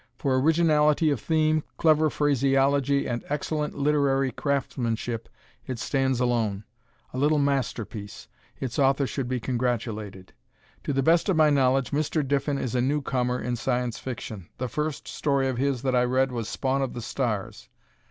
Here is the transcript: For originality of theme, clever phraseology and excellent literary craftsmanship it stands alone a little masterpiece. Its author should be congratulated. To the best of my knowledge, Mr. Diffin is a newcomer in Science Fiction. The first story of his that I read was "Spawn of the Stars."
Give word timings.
For 0.17 0.39
originality 0.39 1.11
of 1.11 1.19
theme, 1.19 1.63
clever 1.77 2.09
phraseology 2.09 3.05
and 3.07 3.23
excellent 3.29 3.75
literary 3.75 4.31
craftsmanship 4.31 5.29
it 5.67 5.77
stands 5.77 6.19
alone 6.19 6.63
a 7.13 7.19
little 7.19 7.37
masterpiece. 7.37 8.27
Its 8.57 8.79
author 8.79 9.05
should 9.05 9.27
be 9.27 9.39
congratulated. 9.39 10.33
To 10.85 10.91
the 10.91 11.03
best 11.03 11.29
of 11.29 11.37
my 11.37 11.51
knowledge, 11.51 11.91
Mr. 11.91 12.27
Diffin 12.27 12.57
is 12.57 12.73
a 12.73 12.81
newcomer 12.81 13.39
in 13.39 13.55
Science 13.55 13.99
Fiction. 13.99 14.49
The 14.57 14.67
first 14.67 15.07
story 15.07 15.47
of 15.47 15.57
his 15.57 15.83
that 15.83 15.95
I 15.95 16.01
read 16.05 16.31
was 16.31 16.49
"Spawn 16.49 16.81
of 16.81 16.93
the 16.93 17.03
Stars." 17.03 17.69